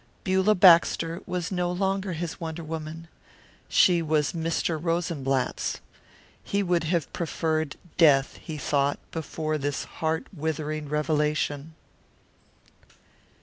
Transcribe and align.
Beulah 0.23 0.55
Baxter 0.55 1.21
was 1.27 1.51
no 1.51 1.71
longer 1.71 2.13
his 2.13 2.39
wonder 2.39 2.63
woman. 2.63 3.07
She 3.69 4.01
was 4.01 4.33
Mr. 4.33 4.83
Rosenblatt's. 4.83 5.79
He 6.43 6.63
would 6.63 6.85
have 6.85 7.13
preferred 7.13 7.75
death, 7.97 8.37
he 8.41 8.57
thought, 8.57 8.97
before 9.11 9.59
this 9.59 9.83
heart 9.83 10.25
withering 10.35 10.89
revelation. 10.89 11.75